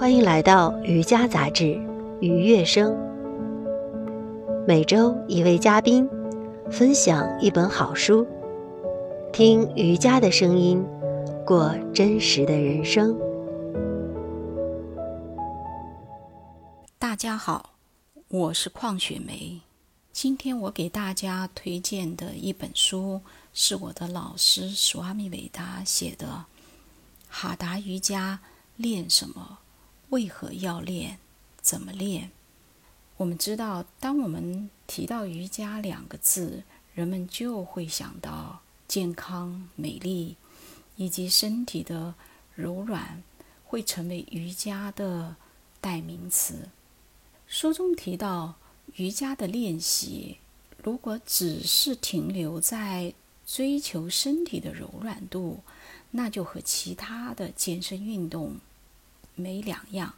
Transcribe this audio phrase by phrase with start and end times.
[0.00, 1.78] 欢迎来到瑜伽杂志
[2.22, 2.96] 愉悦声，
[4.66, 6.08] 每周一位嘉宾
[6.70, 8.26] 分享一本好书，
[9.30, 10.82] 听瑜伽的声音，
[11.44, 13.14] 过真实的人生。
[16.98, 17.74] 大家好，
[18.28, 19.60] 我是邝雪梅。
[20.14, 23.20] 今天我给大家推荐的一本书，
[23.52, 26.26] 是我的老师苏阿米伟达写的
[27.28, 28.38] 《哈达瑜伽
[28.76, 29.58] 练什么？
[30.10, 31.18] 为何要练？
[31.60, 32.24] 怎么练？》
[33.16, 36.62] 我们知道，当我们提到瑜伽两个字，
[36.94, 40.36] 人们就会想到健康、美丽，
[40.94, 42.14] 以及身体的
[42.54, 43.22] 柔软，
[43.64, 45.36] 会成为瑜伽的
[45.80, 46.68] 代名词。
[47.46, 48.56] 书中提到。
[48.96, 50.38] 瑜伽的练习，
[50.82, 53.14] 如果只是停留在
[53.46, 55.60] 追求身体的柔软度，
[56.10, 58.56] 那就和其他的健身运动
[59.40, 60.14] 没两样。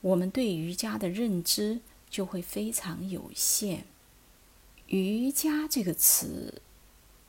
[0.00, 1.80] 我们对瑜伽的认知
[2.10, 3.86] 就会非常有限。
[4.88, 6.60] 瑜伽这个词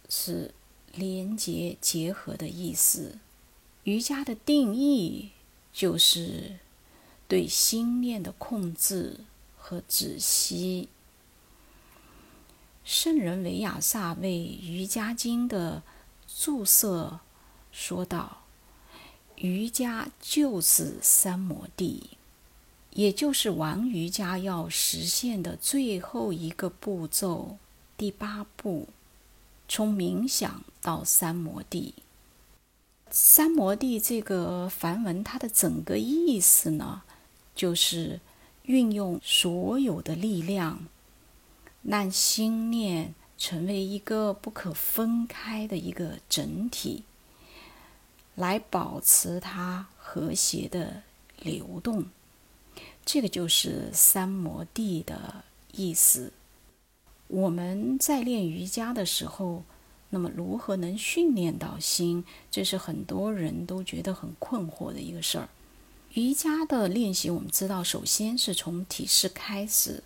[0.10, 0.54] 是
[0.94, 3.20] 连结、结合的意思。
[3.84, 5.30] 瑜伽的定义
[5.72, 6.58] 就是
[7.28, 9.22] 对心念的控制。
[9.70, 10.90] 和止息。
[12.84, 15.84] 圣人维亚萨为《瑜伽经》的
[16.26, 17.12] 注释
[17.72, 18.39] 说道
[19.40, 22.12] ：“瑜伽就是三摩地，
[22.92, 27.58] 也就是王瑜伽要实现的最后一个步骤，
[27.98, 28.88] 第八步，
[29.68, 31.96] 从冥想到三摩地。
[33.10, 37.02] 三摩地这个梵文，它的整个意思呢，
[37.54, 38.20] 就是。”
[38.70, 40.86] 运用所有的力量，
[41.82, 47.04] 让心念成为一个不可分开的一个整体，
[48.40, 51.04] 来保持它和谐的
[51.42, 52.06] 流动。
[53.06, 56.32] 这个就是三摩地的意思。
[57.28, 59.64] 我们在练瑜伽的时候，
[60.10, 62.24] 那么如何能训练到心？
[62.50, 65.50] 这是很多人都觉得很困惑的一个事儿。
[66.14, 70.04] 瑜伽的练习，我们知道，首先是从体式开始，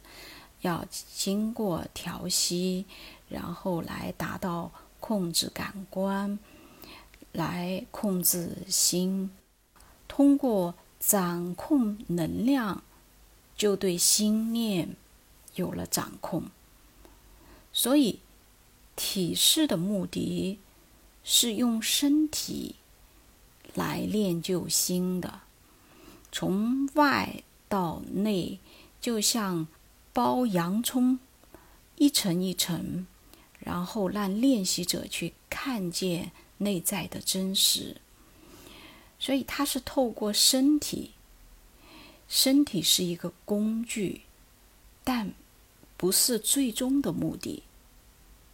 [0.61, 2.85] 要经过调息，
[3.29, 6.37] 然后来达到控制感官，
[7.33, 9.29] 来控制心，
[10.07, 12.83] 通过掌控能量，
[13.57, 14.95] 就对心念
[15.55, 16.43] 有了掌控。
[17.73, 18.19] 所以，
[18.95, 20.59] 体式的目的
[21.23, 22.75] 是用身体
[23.73, 25.41] 来练就心的。
[26.31, 28.59] 从外到内，
[29.01, 29.67] 就像
[30.13, 31.17] 剥洋葱，
[31.97, 33.07] 一层一层，
[33.59, 37.97] 然后让练习者去看见内在的真实。
[39.19, 41.11] 所以，它是透过身体，
[42.27, 44.21] 身体是一个工具，
[45.03, 45.33] 但
[45.95, 47.63] 不是最终的目的。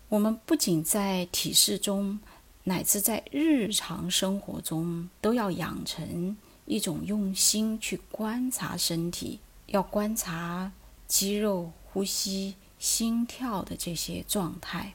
[0.09, 2.19] 我们不仅在体式中，
[2.65, 6.37] 乃至在日常生活中，都要养成。
[6.65, 10.71] 一种用心去观察身体，要观察
[11.07, 14.93] 肌肉、呼吸、心跳的这些状态，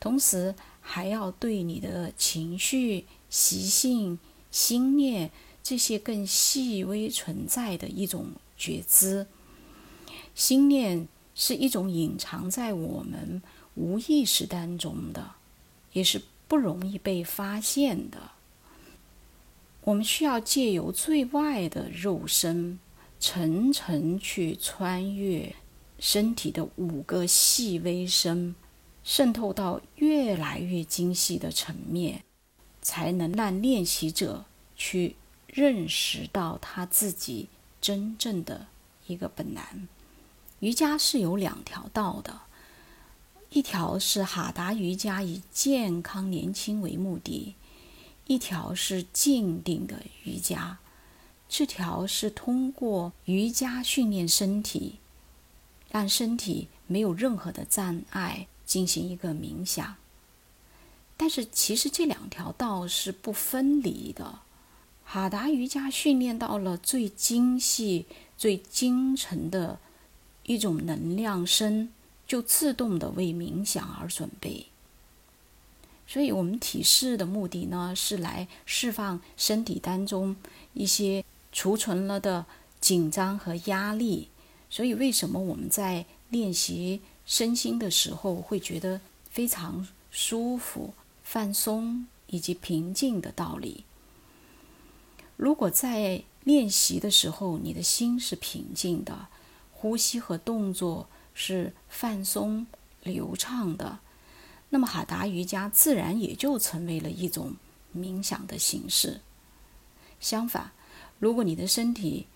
[0.00, 0.52] 同时
[0.88, 4.20] 还要对你的情绪、习性、
[4.52, 9.26] 心念这些更细微存在的一种觉知。
[10.32, 13.42] 心念是一种隐藏在我们
[13.74, 15.32] 无意识当中的，
[15.92, 18.30] 也是不容易被发现的。
[19.82, 22.78] 我们需要借由最外的肉身，
[23.18, 25.52] 层层去穿越
[25.98, 28.54] 身体的五个细微身，
[29.08, 32.24] 渗透到越来越精细的层面，
[32.82, 34.44] 才能让练习者
[34.76, 35.14] 去
[35.46, 37.48] 认识到他自己
[37.80, 38.66] 真正的
[39.06, 39.86] 一个本然。
[40.58, 42.40] 瑜伽是有两条道的，
[43.50, 47.54] 一条是哈达瑜伽，以健康年轻为目的。
[48.26, 50.78] 一条是静定的瑜伽，
[51.48, 54.96] 这条是通过瑜伽训练身体，
[55.92, 59.96] 让身体没有任何的障碍进行一个冥想。
[61.16, 64.40] 但是其实这两条道是不分离的。
[65.08, 69.78] 哈达瑜伽训练到了最精细、最精纯的
[70.42, 71.90] 一种能量身，
[72.26, 74.66] 就自动的为冥想而准备。
[76.08, 80.36] 所以，我们体式的目的呢，是来释放身体当中
[80.74, 82.44] 一些储存了的
[82.80, 84.28] 紧张和压力。
[84.68, 93.84] 所以，为什么我们在练习身心的时候会觉得非常舒服、放松以及平静的道理？
[95.36, 99.26] 如果在练习的时候，你的心是平静的，
[99.72, 102.66] 呼吸和动作是放松
[103.02, 103.98] 流畅的，
[104.70, 107.56] 那么哈达瑜伽自然也就成为了一种
[107.94, 109.20] 冥想的形式。
[110.20, 110.70] 相反，
[111.18, 112.26] 如果你的身体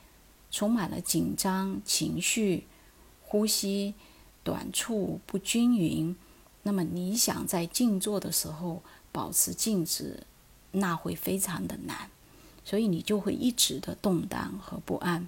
[0.50, 2.66] 充满了紧张情绪，
[3.22, 3.94] 呼吸
[4.42, 6.16] 短促不均匀，
[6.62, 8.82] 那么你想在静坐的时候
[9.12, 10.24] 保持静止，
[10.72, 12.10] 那会非常的难。
[12.62, 15.26] 所以你就会一直的动荡和不安。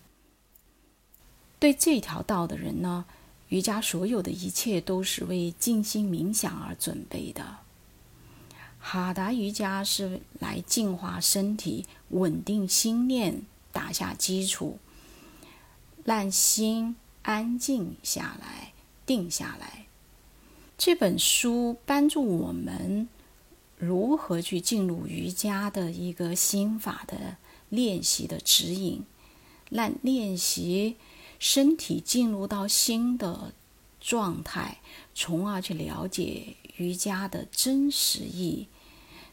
[1.58, 3.04] 对这条道的人呢，
[3.48, 7.58] 瑜伽所有的一切都是为静心冥想而准备的。
[8.78, 13.42] 哈达瑜伽是来净化身体、稳定心念、
[13.72, 14.78] 打下基础，
[16.04, 18.71] 让心安静下来、
[19.12, 19.86] 定下来。
[20.78, 23.08] 这本书帮助我们。
[23.76, 27.36] 如何去进入瑜伽的一个心法的
[27.68, 29.04] 练习的指引，
[29.70, 30.94] 让练习
[31.40, 33.52] 身体进入到新的
[34.00, 34.78] 状态，
[35.16, 38.68] 从而去了解瑜伽的真实意，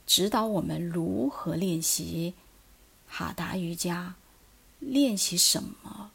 [0.08, 2.34] 指导我们如何练习
[3.06, 4.16] 哈达瑜伽，
[4.80, 6.10] 练习什么，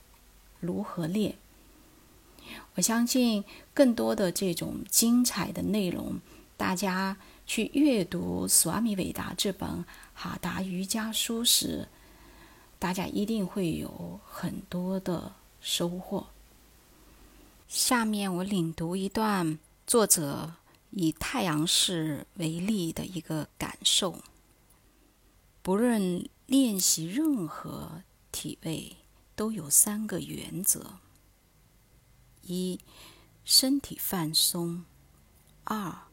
[0.58, 1.36] 如何练。
[2.74, 6.20] 我相信更多的这种精彩的内容，
[6.56, 7.16] 大家。
[7.46, 11.86] 去阅读《瓦米韦达》这本哈达瑜伽书时，
[12.78, 16.28] 大家一定会有很多的收获。
[17.68, 20.54] 下面我领读一段作者
[20.92, 24.20] 以太阳式为例的一个感受：
[25.60, 28.02] 不论练习任何
[28.32, 28.96] 体位，
[29.36, 30.92] 都有三个原则：
[32.46, 32.80] 一、
[33.44, 34.84] 身体放松；
[35.64, 36.08] 二、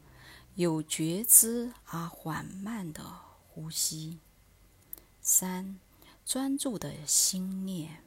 [0.54, 3.04] 有觉知而缓慢的
[3.48, 4.18] 呼吸。
[5.20, 5.78] 三、
[6.24, 8.04] 专注的心念。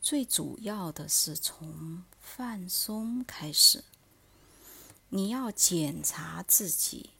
[0.00, 3.84] 最主要的是从放松开始。
[5.10, 7.10] 你要检查自己，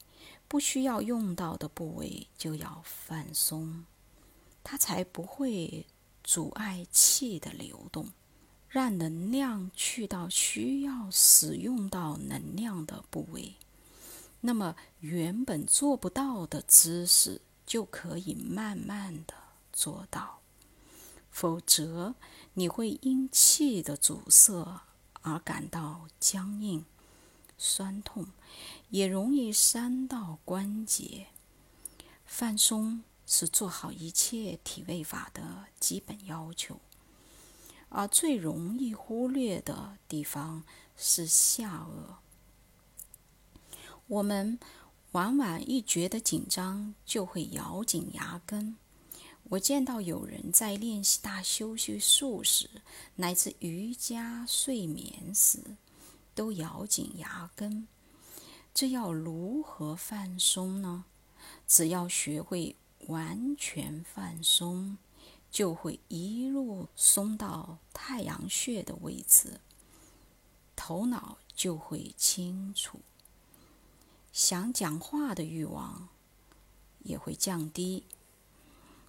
[0.47, 3.85] 不需要用到的部位就要放松，
[4.63, 5.85] 它才不会
[6.23, 8.09] 阻碍气的流动，
[8.71, 13.55] 让能量去到需要使用到能量的部位。
[14.39, 19.33] 那么，原本做不到的姿势就可以慢慢的
[19.73, 20.39] 做到，
[21.29, 22.15] 否则
[22.53, 24.81] 你会因气的阻塞
[25.21, 26.85] 而感到僵硬、
[27.57, 28.27] 酸痛，
[28.89, 31.27] 也容易伤到关节。
[32.25, 36.79] 放松是做好一切体位法的基本要求，
[37.91, 40.63] 而最容易忽略的地方
[40.97, 42.15] 是下颚。
[44.07, 44.59] 我们
[45.11, 48.75] 往往一觉得紧张，就会咬紧牙根。
[49.49, 52.69] 我见到有人在练习大休息术时，
[53.15, 55.75] 乃至瑜伽睡眠时，
[56.33, 57.87] 都咬紧牙根。
[58.73, 61.03] 这要如何放松呢？
[61.67, 62.77] 只要学会
[63.07, 64.97] 完全放松，
[65.51, 69.59] 就会一路松到太阳穴的位置，
[70.75, 73.01] 头脑就会清楚。
[74.31, 76.07] 想讲话的欲望
[77.03, 78.05] 也会降低。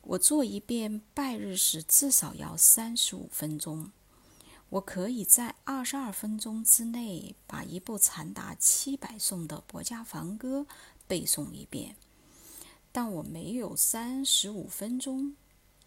[0.02, 3.92] 我做一遍拜日时至少要三十五分钟。
[4.70, 10.60] 我可以在二十二分钟之内把一部长达七百颂的《博家梵歌》
[11.06, 11.94] 背诵一遍，
[12.90, 15.36] 但我没有三十五分钟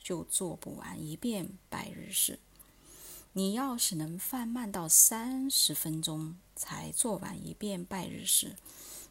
[0.06, 2.38] 就做不完一遍拜日式。
[3.34, 8.56] 你要是能放慢到三十分钟才做完一遍拜日式。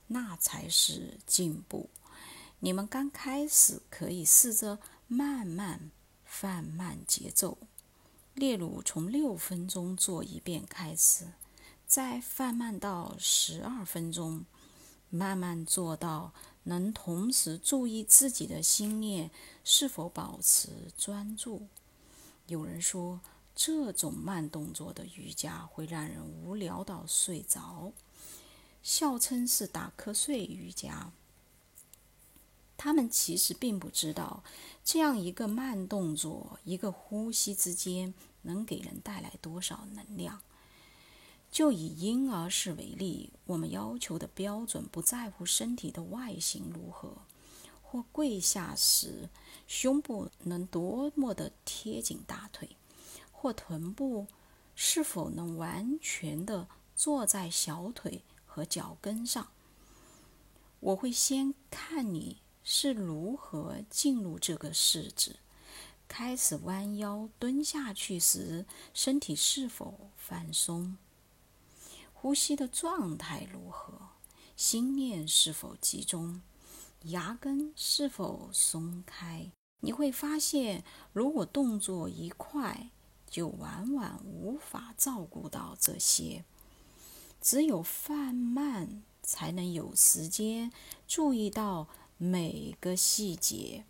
[0.07, 1.89] 那才是进步。
[2.61, 5.91] 你们刚开始可以试着慢慢
[6.27, 7.57] 放慢节奏，
[8.35, 11.29] 例如从六分钟做一遍开始，
[11.87, 14.45] 再放慢到十二分钟，
[15.09, 16.35] 慢慢做到
[16.65, 19.31] 能同时注意自己的心念
[19.65, 20.69] 是否保持
[20.99, 21.69] 专注。
[22.47, 23.21] 有人说，
[23.55, 27.93] 这种慢动作的瑜伽会让人无聊到睡着。
[28.83, 31.13] 笑称是打瞌睡瑜伽，
[32.77, 34.45] 他们其实并不知道，
[34.85, 40.43] 这样一个慢动作、一个呼吸之间能给人带来多少能量。
[41.55, 47.19] 就以婴儿式为例，我们要求的标准不在乎身体的外形如何，
[47.81, 49.31] 或跪下时
[49.69, 52.77] 胸部能多么的贴紧大腿，
[53.31, 54.27] 或臀部
[54.75, 58.25] 是否能完全的坐在小腿。
[58.45, 59.49] 和脚跟上，
[60.79, 65.37] 我会先看你是如何进入这个式子，
[66.07, 70.97] 开始弯腰蹲下去时，身体是否放松？
[72.25, 73.93] 呼吸的状态如何？
[74.57, 76.41] 心念是否集中？
[77.03, 79.53] 牙根是否松开？
[79.81, 82.89] 你会发现，如果动作一快，
[83.29, 86.47] 就往往无法照顾到这些。
[87.43, 90.73] 只有放慢，才能有时间
[91.07, 93.85] 注意到每个细节，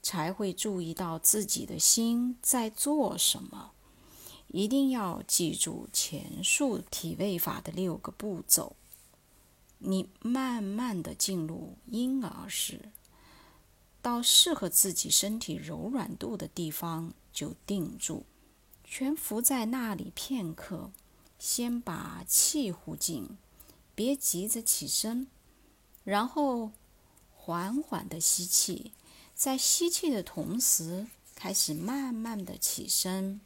[0.00, 3.72] 才会注意到自己的心在做什么。
[4.48, 8.76] 一定要记住前述体位法的六个步骤。
[9.78, 12.90] 你慢慢的进入婴儿式，
[14.02, 18.24] 到适合自己身体柔软度的地方就定住，
[18.82, 20.90] 全伏在那里片刻。
[21.38, 23.38] 先把气呼进，
[23.94, 25.28] 别急着起身，
[26.02, 26.72] 然后
[27.32, 28.90] 缓缓的吸气，
[29.36, 33.40] 在吸气的同时，开始慢慢的起身，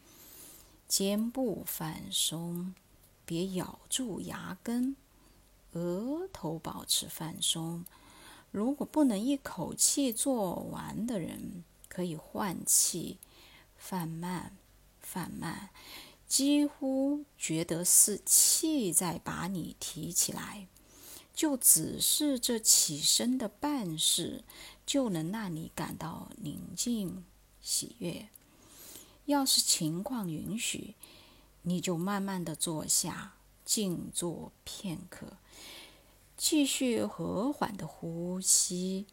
[0.93, 2.75] 肩部放松，
[3.25, 4.95] 别咬住牙根，
[5.73, 7.87] 额头保持放松。
[8.51, 13.17] 如果不能一口气做完的人，可以换气，
[13.79, 14.55] 放慢，
[15.01, 15.71] 放慢。
[16.29, 20.69] 几乎觉得是气在把你提起来，
[21.33, 24.45] 就只是这起身的办事，
[24.85, 27.25] 就能让你感到宁静
[27.63, 28.29] 喜悦。
[29.27, 30.95] 要是情况允许，
[31.63, 35.37] 你就慢慢的坐下，静坐片刻，
[36.37, 39.07] 继续和缓的呼吸，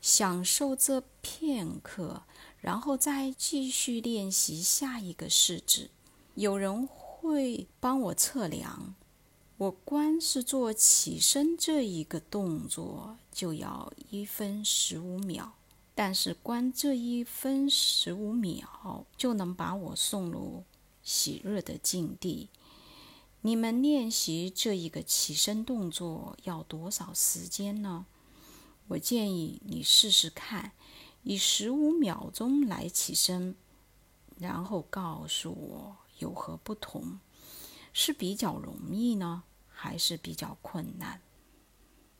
[0.00, 2.22] 享受这片刻，
[2.60, 5.90] 然后再继续练习下一个试纸。
[6.34, 8.94] 有人会帮我测量，
[9.58, 15.52] 我光是做起身这一个动作就要一分十五秒，
[15.94, 20.64] 但是光这一分十五秒就能把我送入
[21.02, 22.48] 喜悦的境地。
[23.42, 28.06] 你们练习这一个起身动作要多少时间呢？
[28.88, 30.72] 我建议你试试看，
[31.22, 33.54] 以十五秒钟来起身，
[34.38, 35.96] 然后告诉我。
[36.18, 37.18] 有何不同？
[37.94, 41.22] 是比较容易呢，还是比较困难？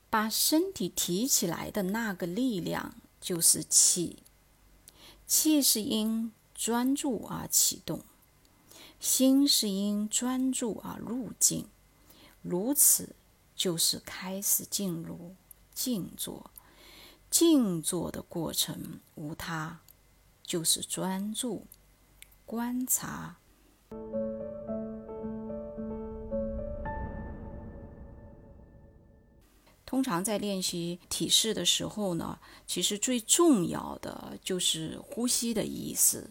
[0.08, 4.22] 把身体提起来的那个力量就是气，
[5.26, 8.02] 气是因专注而启动，
[8.98, 11.66] 心是因专注而入境，
[12.42, 13.14] 如此
[13.54, 15.34] 就是开始进入
[15.74, 16.50] 静坐。
[17.30, 19.80] 静坐的过程无他，
[20.42, 21.66] 就是专注
[22.44, 23.36] 观察。
[29.90, 36.30] 通常在练习体式的时候呢，其实最重要的就是呼吸的意思，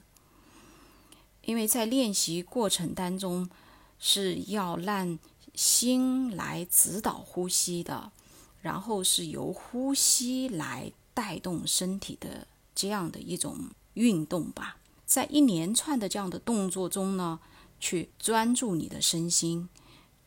[1.41, 3.49] 因为在练习过程当中
[3.99, 5.19] 是要让
[5.53, 8.13] 心来指导呼吸的，
[8.61, 14.77] 然后是由呼吸来带动身体的这样的一种运动吧。
[15.05, 17.41] 在一连串的这样的动作中呢。
[17.81, 19.69] 去专注你的身心，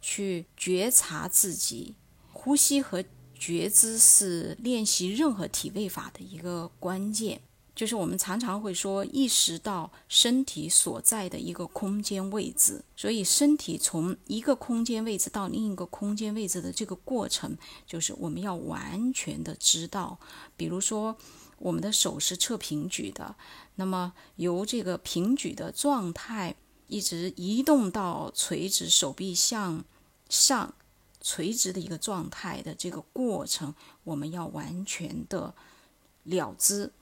[0.00, 1.94] 去觉察自己
[2.32, 3.04] 呼吸和
[3.44, 7.40] 觉知是练习任何体位法的一个关键。
[7.74, 12.84] 就是我们常常会说，意识到身体所在的一个空间位置。
[12.94, 17.56] 所以，身体从一个空间位置到另一个空间位置的这个过程，
[17.86, 20.18] 就是我们要完全的知道。
[20.56, 21.16] 比如说，
[21.58, 23.34] 我们的手是侧平举的，
[23.74, 26.54] 那么由这个平举的状态。
[26.88, 29.82] 一直移动到垂直，手臂向
[30.28, 30.74] 上
[31.22, 33.74] 垂直的一个状态的这个过程，
[34.04, 35.54] 我们要完全的
[36.24, 36.92] 了知。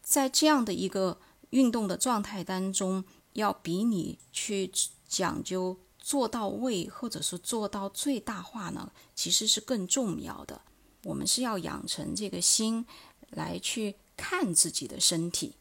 [0.00, 1.18] 在这样的一个
[1.50, 4.70] 运动的状态当中，要比你去
[5.08, 10.60] 讲究做到位，或者是做到最大化呢，其实是更重要的。
[11.02, 12.86] 我们是要养成这个心
[13.30, 15.56] 来去看自己的身体。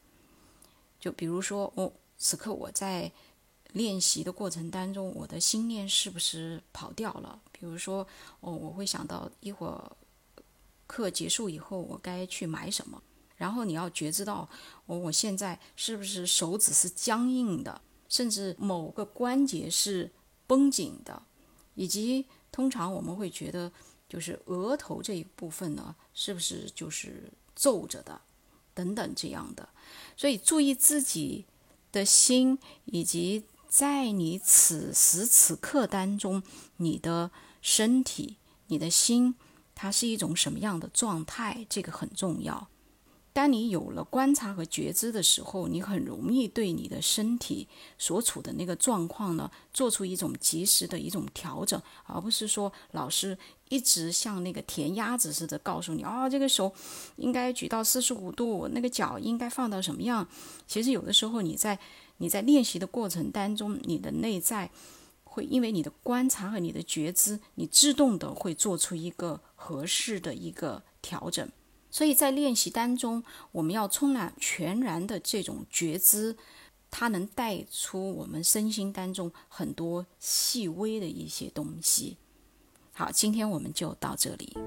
[0.99, 3.11] 就比如说，哦，此刻我在。
[3.73, 7.39] 练习的过程当中，我的心念是不是跑掉了？
[7.59, 8.07] 比如说，
[8.39, 9.91] 哦，我会想到一会儿
[10.87, 13.01] 课结束以后，我该去买什么。
[13.35, 14.47] 然后你要觉知到，
[14.85, 20.09] 我我现在是不是手指是僵硬的，甚至某个关节是
[20.47, 21.21] 绷紧的，
[21.75, 23.71] 以及通常我们会觉得，
[24.07, 28.21] 就是额头这一部分呢，是不是就是皱着的，
[28.73, 29.67] 等等这样的。
[30.15, 31.45] 所以注意自己
[31.91, 33.43] 的心以及。
[33.69, 36.41] 在你此时此刻当中，
[36.77, 37.29] 你的
[37.61, 38.37] 身体、
[38.67, 39.35] 你的心，
[39.75, 41.65] 它是一种什么样的状态？
[41.69, 42.67] 这个很重要。
[43.31, 53.37] 当你有了观察和觉知的时候，你很容易对你的身体所处的那个状况呢，做出一种及时的一种调整，而不是说老师
[53.69, 56.73] 一直像那个填鸭子似的告诉你，哦，这个手
[57.17, 60.27] 应该举到四十五度，那个脚应该放到什么样。
[60.67, 61.79] 其实有的时候你在
[62.17, 64.69] 你在练习的过程当中，你的内在
[65.31, 71.47] 会因为你的观察和你的觉知，你自动的会做出一个合适的一个调整。
[71.91, 76.35] 所以在练习当中，我们要充满全然的这种觉知，
[76.89, 82.17] 它能带出我们身心当中很多细微的一些东西。
[82.91, 84.57] 好，今天我们就到这里。